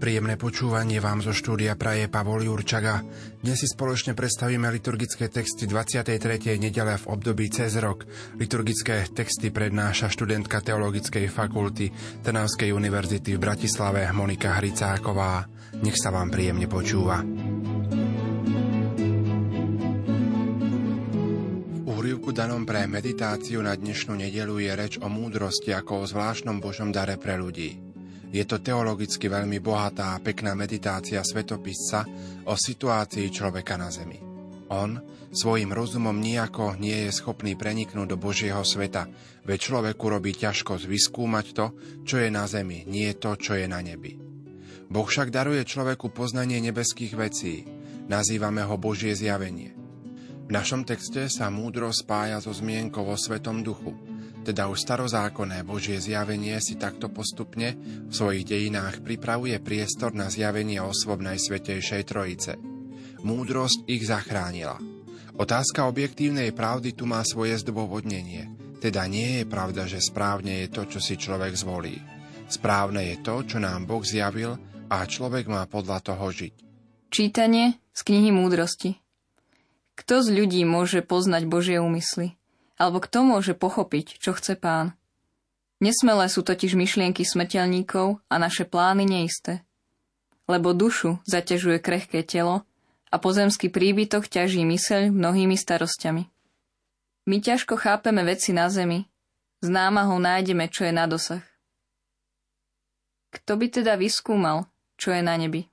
[0.00, 3.04] Príjemné počúvanie vám zo štúdia praje Pavol Jurčaga.
[3.44, 6.16] Dnes si spoločne predstavíme liturgické texty 23.
[6.56, 8.08] nedele v období cez rok.
[8.40, 11.92] Liturgické texty prednáša študentka Teologickej fakulty
[12.24, 15.44] Trnavskej univerzity v Bratislave Monika Hricáková.
[15.84, 17.20] Nech sa vám príjemne počúva.
[21.76, 26.56] V úrivku danom pre meditáciu na dnešnú nedelu je reč o múdrosti ako o zvláštnom
[26.56, 27.89] Božom dare pre ľudí.
[28.30, 32.06] Je to teologicky veľmi bohatá a pekná meditácia svetopisca
[32.46, 34.22] o situácii človeka na zemi.
[34.70, 34.94] On
[35.34, 39.10] svojim rozumom nijako nie je schopný preniknúť do Božieho sveta,
[39.42, 41.66] veď človeku robí ťažkosť vyskúmať to,
[42.06, 44.14] čo je na zemi, nie to, čo je na nebi.
[44.86, 47.66] Boh však daruje človeku poznanie nebeských vecí.
[48.06, 49.74] Nazývame ho Božie zjavenie.
[50.46, 53.94] V našom texte sa múdro spája so zmienkou o Svetom duchu–
[54.40, 57.76] teda už starozákonné Božie zjavenie si takto postupne
[58.08, 62.56] v svojich dejinách pripravuje priestor na zjavenie osôb Najsvetejšej Trojice.
[63.20, 64.80] Múdrosť ich zachránila.
[65.36, 68.48] Otázka objektívnej pravdy tu má svoje zdôvodnenie.
[68.80, 72.00] Teda nie je pravda, že správne je to, čo si človek zvolí.
[72.48, 74.56] Správne je to, čo nám Boh zjavil
[74.88, 76.54] a človek má podľa toho žiť.
[77.12, 78.96] Čítanie z knihy Múdrosti
[80.00, 82.39] Kto z ľudí môže poznať Božie úmysly?
[82.80, 84.96] Alebo kto môže pochopiť, čo chce pán?
[85.84, 89.60] Nesmelé sú totiž myšlienky smrteľníkov a naše plány neisté.
[90.48, 92.64] Lebo dušu zaťažuje krehké telo
[93.12, 96.24] a pozemský príbytok ťaží myseľ mnohými starosťami.
[97.28, 99.04] My ťažko chápeme veci na zemi,
[99.60, 101.44] s námahou nájdeme, čo je na dosah.
[103.28, 104.64] Kto by teda vyskúmal,
[104.96, 105.68] čo je na nebi?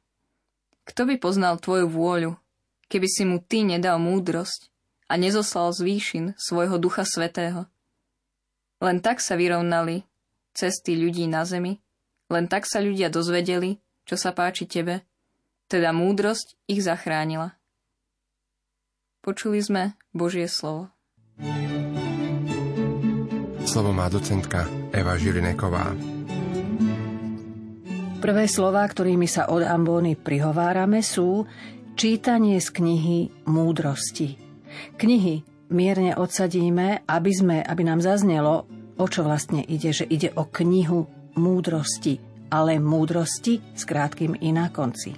[0.84, 2.36] Kto by poznal tvoju vôľu,
[2.92, 4.76] keby si mu ty nedal múdrosť
[5.08, 7.68] a nezoslal z výšin svojho Ducha Svetého.
[8.84, 10.06] Len tak sa vyrovnali
[10.54, 11.80] cesty ľudí na zemi,
[12.28, 15.08] len tak sa ľudia dozvedeli, čo sa páči tebe,
[15.72, 17.56] teda múdrosť ich zachránila.
[19.24, 19.84] Počuli sme
[20.16, 20.92] Božie slovo.
[23.68, 24.64] Slovo má docentka
[24.96, 25.92] Eva Žilineková.
[28.18, 31.46] Prvé slová, ktorými sa od Ambóny prihovárame, sú
[31.94, 34.47] čítanie z knihy Múdrosti.
[34.98, 38.68] Knihy mierne odsadíme, aby, sme, aby nám zaznelo,
[38.98, 41.06] o čo vlastne ide, že ide o knihu
[41.38, 42.20] múdrosti,
[42.50, 45.14] ale múdrosti s krátkým i na konci.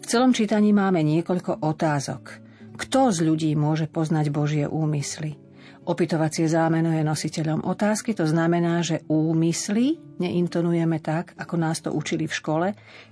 [0.00, 2.44] V celom čítaní máme niekoľko otázok.
[2.74, 5.38] Kto z ľudí môže poznať Božie úmysly?
[5.84, 12.24] Opytovacie zámeno je nositeľom otázky, to znamená, že úmysly neintonujeme tak, ako nás to učili
[12.24, 12.68] v škole.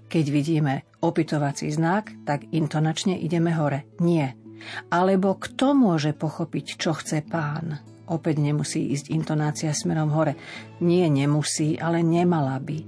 [0.09, 3.84] Keď vidíme opytovací znak, tak intonačne ideme hore.
[4.00, 4.41] Nie,
[4.90, 7.78] alebo kto môže pochopiť, čo chce pán?
[8.10, 10.34] Opäť nemusí ísť intonácia smerom hore.
[10.82, 12.78] Nie nemusí, ale nemala by.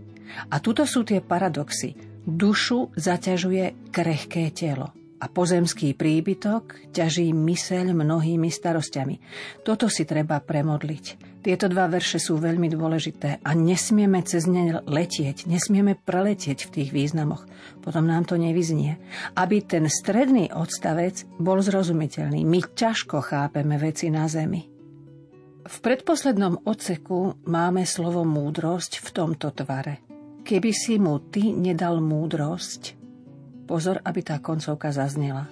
[0.51, 1.95] A tuto sú tie paradoxy.
[2.25, 9.17] Dušu zaťažuje krehké telo a pozemský príbytok ťaží myseľ mnohými starostiami.
[9.65, 11.33] Toto si treba premodliť.
[11.41, 16.91] Tieto dva verše sú veľmi dôležité a nesmieme cez ne letieť, nesmieme preletieť v tých
[16.93, 17.49] významoch.
[17.81, 19.01] Potom nám to nevyznie.
[19.33, 22.45] Aby ten stredný odstavec bol zrozumiteľný.
[22.45, 24.69] My ťažko chápeme veci na zemi.
[25.65, 30.05] V predposlednom odseku máme slovo múdrosť v tomto tvare.
[30.45, 33.04] Keby si mu ty nedal múdrosť,
[33.65, 35.49] pozor, aby tá koncovka zaznela.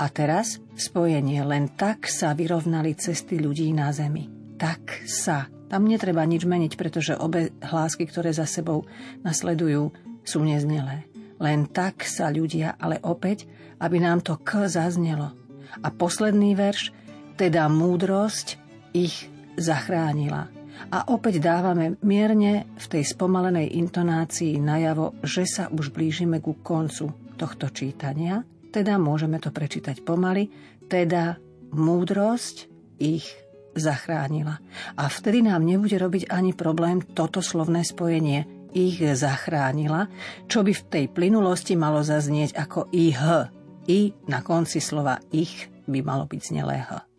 [0.00, 5.50] A teraz spojenie len tak sa vyrovnali cesty ľudí na zemi tak sa.
[5.66, 8.86] Tam netreba nič meniť, pretože obe hlásky, ktoré za sebou
[9.26, 9.90] nasledujú,
[10.22, 11.02] sú neznelé.
[11.42, 13.50] Len tak sa ľudia, ale opäť,
[13.82, 15.34] aby nám to k zaznelo.
[15.82, 16.94] A posledný verš,
[17.34, 18.62] teda múdrosť
[18.94, 19.26] ich
[19.58, 20.46] zachránila.
[20.90, 27.12] A opäť dávame mierne v tej spomalenej intonácii najavo, že sa už blížime ku koncu
[27.38, 28.42] tohto čítania,
[28.72, 30.48] teda môžeme to prečítať pomaly,
[30.88, 31.38] teda
[31.76, 32.68] múdrosť
[32.98, 33.28] ich
[33.72, 34.60] zachránila.
[34.96, 40.08] A vtedy nám nebude robiť ani problém toto slovné spojenie ich zachránila,
[40.48, 43.20] čo by v tej plynulosti malo zaznieť ako ich.
[43.82, 47.11] I na konci slova ich by malo byť znelé h.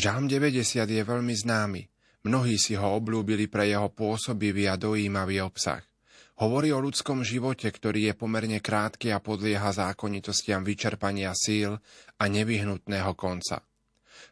[0.00, 1.84] Žalm 90 je veľmi známy.
[2.24, 5.84] Mnohí si ho oblúbili pre jeho pôsobivý a dojímavý obsah.
[6.40, 11.76] Hovorí o ľudskom živote, ktorý je pomerne krátky a podlieha zákonitostiam vyčerpania síl
[12.16, 13.60] a nevyhnutného konca.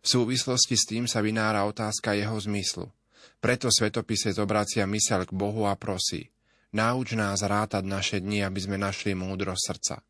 [0.01, 2.89] V súvislosti s tým sa vynára otázka jeho zmyslu.
[3.37, 6.33] Preto svetopisec obracia mysel k Bohu a prosí.
[6.73, 10.01] Nauč nás rátať naše dni, aby sme našli múdro srdca.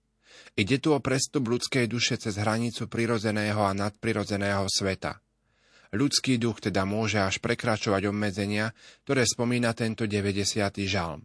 [0.54, 5.18] Ide tu o prestup ľudskej duše cez hranicu prirodzeného a nadprirodzeného sveta.
[5.88, 8.76] Ľudský duch teda môže až prekračovať obmedzenia,
[9.08, 10.52] ktoré spomína tento 90.
[10.84, 11.24] žalm.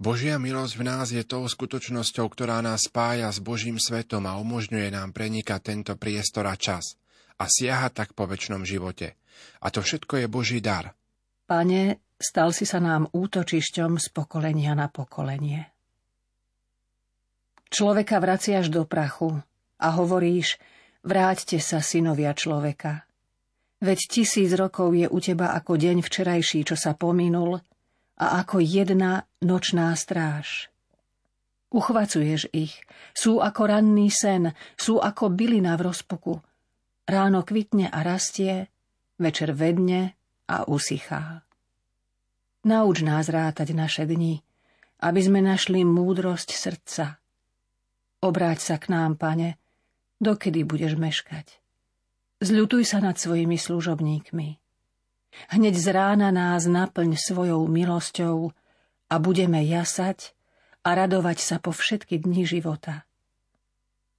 [0.00, 4.88] Božia milosť v nás je tou skutočnosťou, ktorá nás spája s Božím svetom a umožňuje
[4.96, 6.96] nám prenikať tento priestor a čas
[7.36, 9.20] a siaha tak po väčšnom živote.
[9.60, 10.96] A to všetko je Boží dar.
[11.44, 15.68] Pane, stal si sa nám útočišťom z pokolenia na pokolenie.
[17.68, 19.36] Človeka vraciaš do prachu
[19.76, 20.56] a hovoríš,
[21.04, 23.09] vráťte sa, synovia človeka.
[23.80, 27.64] Veď tisíc rokov je u teba ako deň včerajší, čo sa pominul,
[28.20, 30.68] a ako jedna nočná stráž.
[31.72, 32.76] Uchvacuješ ich,
[33.16, 36.34] sú ako ranný sen, sú ako bylina v rozpuku.
[37.08, 38.68] Ráno kvitne a rastie,
[39.16, 40.12] večer vedne
[40.44, 41.46] a usychá.
[42.68, 44.44] Nauč nás rátať naše dni,
[45.00, 47.16] aby sme našli múdrosť srdca.
[48.20, 49.56] Obráť sa k nám, pane,
[50.20, 51.59] dokedy budeš meškať.
[52.40, 54.48] Zľutuj sa nad svojimi služobníkmi.
[55.52, 58.56] Hneď z rána nás naplň svojou milosťou
[59.12, 60.32] a budeme jasať
[60.80, 63.04] a radovať sa po všetky dni života.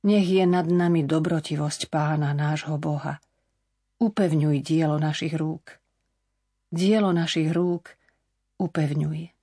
[0.05, 3.17] Nech je nad nami dobrotivosť pána nášho Boha.
[3.97, 5.81] Upevňuj dielo našich rúk.
[6.69, 7.97] Dielo našich rúk
[8.61, 9.40] upevňuj.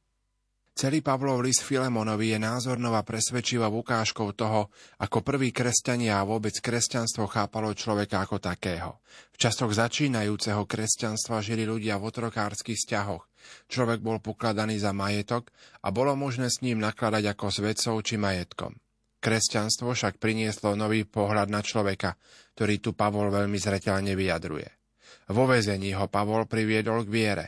[0.79, 4.71] Celý Pavlov list Filemonovi je názornou a presvedčivou ukážkou toho,
[5.03, 9.03] ako prvý kresťania a vôbec kresťanstvo chápalo človeka ako takého.
[9.35, 13.27] V časoch začínajúceho kresťanstva žili ľudia v otrokárskych vzťahoch.
[13.67, 15.51] Človek bol pokladaný za majetok
[15.83, 18.79] a bolo možné s ním nakladať ako s vedcov či majetkom.
[19.19, 22.15] Kresťanstvo však prinieslo nový pohľad na človeka,
[22.55, 24.71] ktorý tu Pavol veľmi zreteľne vyjadruje.
[25.35, 27.47] Vo vezení ho Pavol priviedol k viere.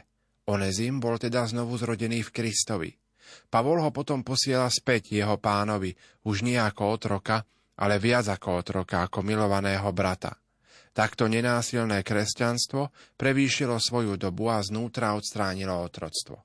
[0.50, 3.00] Onezim bol teda znovu zrodený v Kristovi.
[3.49, 5.94] Pavol ho potom posiela späť jeho pánovi,
[6.27, 7.43] už nie ako otroka,
[7.81, 10.37] ale viac ako otroka, ako milovaného brata.
[10.91, 16.43] Takto nenásilné kresťanstvo prevýšilo svoju dobu a znútra odstránilo otroctvo.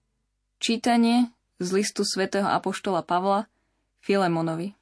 [0.62, 3.50] Čítanie z listu svätého Apoštola Pavla
[4.06, 4.78] Filemonovi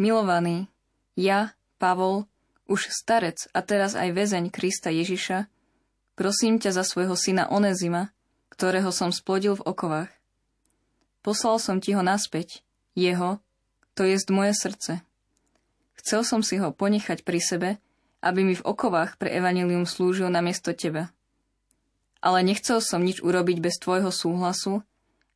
[0.00, 0.70] Milovaný,
[1.18, 2.24] ja, Pavol,
[2.70, 5.50] už starec a teraz aj väzeň Krista Ježiša,
[6.14, 8.14] prosím ťa za svojho syna Onezima,
[8.48, 10.19] ktorého som splodil v okovách.
[11.20, 12.64] Poslal som ti ho naspäť,
[12.96, 13.44] jeho,
[13.92, 15.04] to jest moje srdce.
[16.00, 17.70] Chcel som si ho ponechať pri sebe,
[18.24, 21.12] aby mi v okovách pre evanilium slúžil namiesto teba.
[22.24, 24.80] Ale nechcel som nič urobiť bez tvojho súhlasu,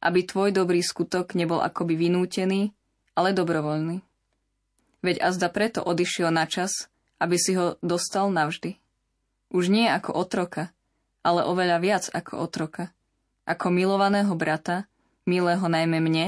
[0.01, 2.73] aby tvoj dobrý skutok nebol akoby vynútený,
[3.17, 4.05] ale dobrovoľný.
[5.05, 6.89] Veď azda preto odišiel na čas,
[7.21, 8.81] aby si ho dostal navždy.
[9.53, 10.73] Už nie ako otroka,
[11.25, 12.93] ale oveľa viac ako otroka.
[13.45, 14.89] Ako milovaného brata,
[15.25, 16.27] milého najmä mne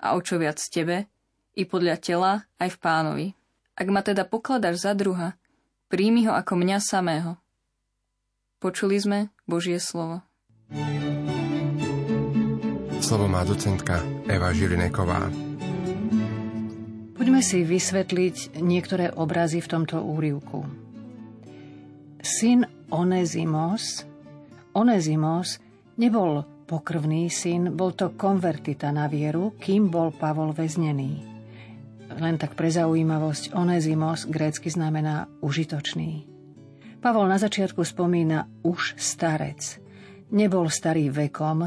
[0.00, 1.08] a o čo viac tebe,
[1.56, 3.26] i podľa tela aj v pánovi.
[3.76, 5.36] Ak ma teda pokladáš za druha,
[5.92, 7.36] príjmi ho ako mňa samého.
[8.60, 9.18] Počuli sme
[9.48, 10.20] Božie slovo.
[13.00, 15.32] Slovo má docentka Eva Žilineková.
[17.16, 20.68] Poďme si vysvetliť niektoré obrazy v tomto úrivku.
[22.20, 24.04] Syn Onezimos,
[24.76, 25.56] Onezimos
[25.96, 31.26] nebol pokrvný syn, bol to konvertita na vieru, kým bol Pavol väznený.
[32.14, 36.30] Len tak pre zaujímavosť, onezimos grécky znamená užitočný.
[37.02, 39.82] Pavol na začiatku spomína už starec.
[40.30, 41.66] Nebol starý vekom,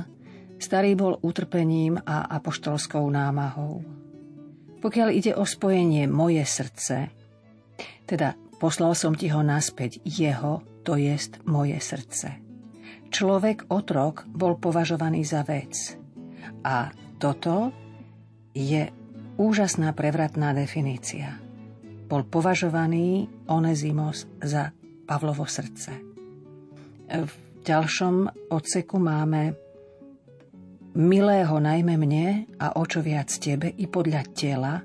[0.55, 3.83] starý bol utrpením a apoštolskou námahou.
[4.79, 7.11] Pokiaľ ide o spojenie moje srdce,
[8.07, 12.52] teda poslal som ti ho naspäť jeho, to jest moje srdce.
[13.13, 15.93] Človek otrok bol považovaný za vec.
[16.65, 16.89] A
[17.21, 17.69] toto
[18.57, 18.89] je
[19.37, 21.37] úžasná prevratná definícia.
[22.09, 24.73] Bol považovaný Onezimos za
[25.05, 25.93] Pavlovo srdce.
[27.05, 29.53] V ďalšom odseku máme
[30.97, 34.81] milého najmä mne a o čo viac tebe i podľa tela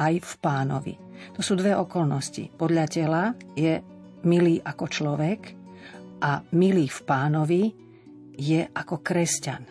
[0.00, 0.94] aj v pánovi.
[1.36, 2.56] To sú dve okolnosti.
[2.56, 3.84] Podľa tela je
[4.24, 5.59] milý ako človek
[6.20, 7.62] a milý v pánovi
[8.36, 9.64] je ako kresťan.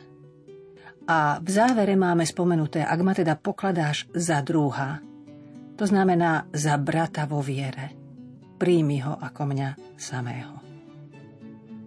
[1.09, 5.01] A v závere máme spomenuté, ak ma teda pokladáš za druha,
[5.73, 7.95] to znamená za brata vo viere.
[8.59, 10.59] Príjmi ho ako mňa samého.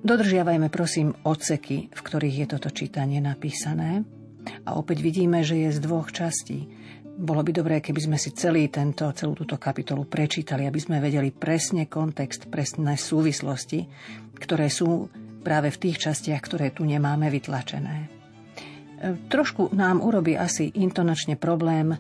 [0.03, 4.03] Dodržiavajme prosím odseky, v ktorých je toto čítanie napísané
[4.67, 6.67] A opäť vidíme, že je z dvoch častí.
[7.13, 11.29] Bolo by dobré, keby sme si celý tento, celú túto kapitolu prečítali, aby sme vedeli
[11.29, 13.85] presne kontext, presné súvislosti,
[14.41, 15.13] ktoré sú
[15.45, 17.97] práve v tých častiach, ktoré tu nemáme vytlačené.
[17.97, 18.09] E,
[19.29, 21.93] trošku nám urobí asi intonačne problém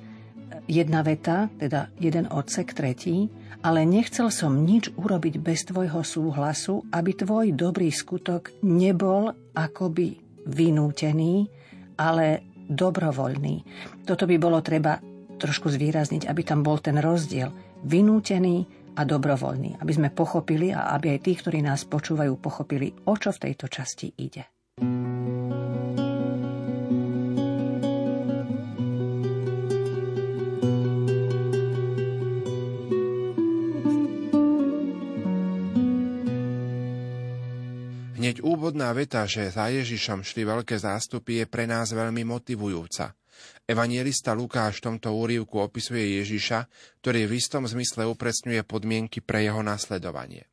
[0.65, 3.29] jedna veta, teda jeden odsek tretí,
[3.63, 11.47] ale nechcel som nič urobiť bez tvojho súhlasu, aby tvoj dobrý skutok nebol akoby vynútený,
[11.99, 13.57] ale dobrovoľný.
[14.07, 14.99] Toto by bolo treba
[15.41, 17.51] trošku zvýrazniť, aby tam bol ten rozdiel
[17.83, 23.15] vynútený a dobrovoľný, aby sme pochopili a aby aj tí, ktorí nás počúvajú, pochopili, o
[23.17, 24.62] čo v tejto časti ide.
[38.33, 43.13] Hneď úvodná veta, že za Ježišom šli veľké zástupy, je pre nás veľmi motivujúca.
[43.69, 46.65] Evanielista Lukáš v tomto úrivku opisuje Ježiša,
[47.05, 50.49] ktorý v istom zmysle upresňuje podmienky pre jeho nasledovanie.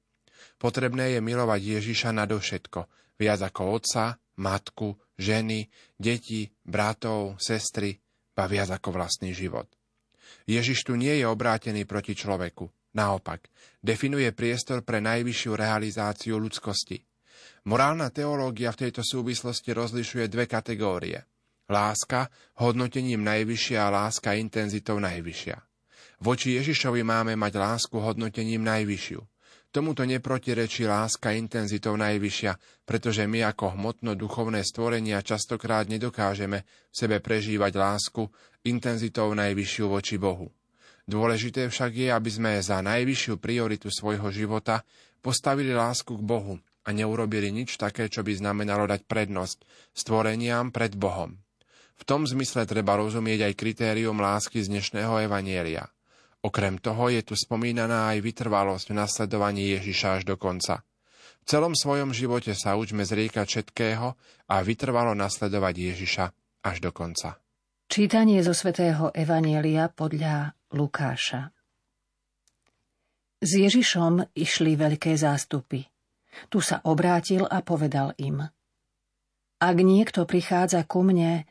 [0.60, 7.96] Potrebné je milovať Ježiša nadovšetko, viac ako otca, matku, ženy, deti, bratov, sestry,
[8.36, 9.72] ba viac ako vlastný život.
[10.52, 12.68] Ježiš tu nie je obrátený proti človeku.
[13.00, 13.48] Naopak,
[13.80, 17.08] definuje priestor pre najvyššiu realizáciu ľudskosti–
[17.68, 21.28] Morálna teológia v tejto súvislosti rozlišuje dve kategórie.
[21.70, 25.58] Láska hodnotením najvyššia a láska intenzitou najvyššia.
[26.20, 29.22] Voči Ježišovi máme mať lásku hodnotením najvyššiu.
[29.70, 32.58] Tomuto neprotirečí láska intenzitou najvyššia,
[32.90, 38.26] pretože my ako hmotno-duchovné stvorenia častokrát nedokážeme v sebe prežívať lásku
[38.66, 40.50] intenzitou najvyššiu voči Bohu.
[41.06, 44.82] Dôležité však je, aby sme za najvyššiu prioritu svojho života
[45.22, 46.58] postavili lásku k Bohu
[46.90, 49.62] a neurobili nič také, čo by znamenalo dať prednosť
[49.94, 51.38] stvoreniam pred Bohom.
[52.02, 55.86] V tom zmysle treba rozumieť aj kritérium lásky z dnešného evanielia.
[56.42, 60.82] Okrem toho je tu spomínaná aj vytrvalosť v nasledovaní Ježiša až do konca.
[61.44, 64.18] V celom svojom živote sa učme zriekať všetkého
[64.50, 66.26] a vytrvalo nasledovať Ježiša
[66.66, 67.38] až do konca.
[67.92, 71.52] Čítanie zo svätého Evanielia podľa Lukáša
[73.44, 75.99] S Ježišom išli veľké zástupy.
[76.50, 78.46] Tu sa obrátil a povedal im.
[79.60, 81.44] Ak niekto prichádza ku mne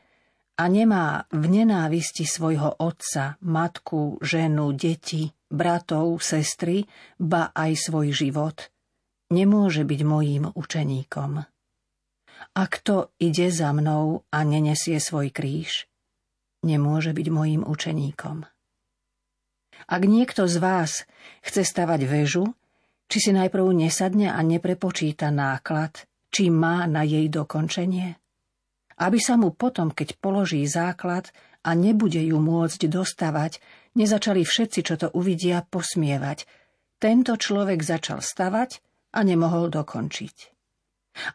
[0.59, 6.83] a nemá v nenávisti svojho otca, matku, ženu, deti, bratov, sestry,
[7.21, 8.73] ba aj svoj život,
[9.29, 11.31] nemôže byť mojím učeníkom.
[12.55, 15.85] A kto ide za mnou a nenesie svoj kríž,
[16.65, 18.47] nemôže byť mojím učeníkom.
[19.87, 20.91] Ak niekto z vás
[21.39, 22.51] chce stavať väžu,
[23.09, 28.15] či si najprv nesadne a neprepočíta náklad, či má na jej dokončenie?
[29.01, 31.33] Aby sa mu potom, keď položí základ
[31.65, 33.57] a nebude ju môcť dostavať,
[33.97, 36.45] nezačali všetci, čo to uvidia, posmievať.
[37.01, 38.83] Tento človek začal stavať
[39.17, 40.35] a nemohol dokončiť.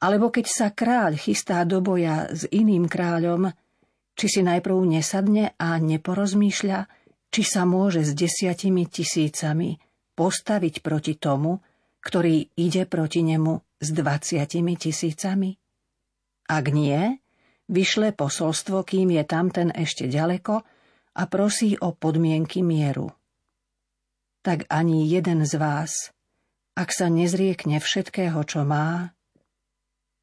[0.00, 3.50] Alebo keď sa kráľ chystá do boja s iným kráľom,
[4.14, 6.86] či si najprv nesadne a neporozmýšľa,
[7.34, 9.74] či sa môže s desiatimi tisícami
[10.14, 11.60] postaviť proti tomu,
[12.02, 15.50] ktorý ide proti nemu s dvaciatimi tisícami?
[16.48, 17.18] Ak nie,
[17.68, 20.54] vyšle posolstvo, kým je tamten ešte ďaleko
[21.14, 23.14] a prosí o podmienky mieru.
[24.44, 26.12] Tak ani jeden z vás,
[26.76, 29.16] ak sa nezriekne všetkého, čo má,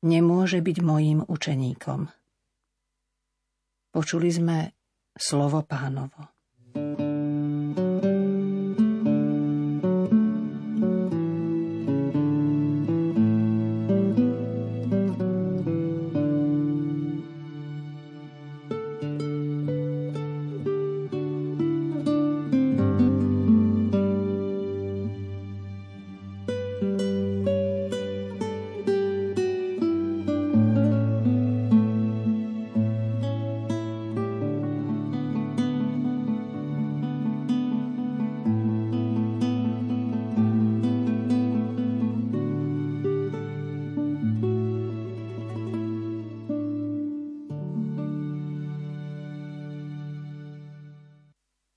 [0.05, 2.11] nemôže byť mojím učeníkom.
[3.91, 4.57] Počuli sme
[5.17, 6.40] slovo pánovo.